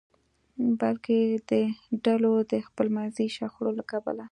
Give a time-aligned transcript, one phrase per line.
[0.81, 1.19] بلکې
[1.49, 1.51] د
[2.03, 4.19] ډلو د خپلمنځي شخړو له کبله.